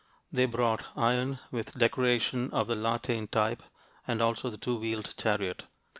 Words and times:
They 0.31 0.47
brought 0.47 0.83
iron 0.97 1.37
with 1.51 1.77
decoration 1.77 2.49
of 2.53 2.65
the 2.65 2.73
La 2.73 2.97
Tène 2.97 3.29
type 3.29 3.61
and 4.07 4.19
also 4.19 4.49
the 4.49 4.57
two 4.57 4.75
wheeled 4.77 5.13
chariot. 5.15 5.65